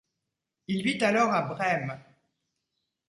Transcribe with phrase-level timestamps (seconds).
[0.65, 1.99] Il vit alors à Brême.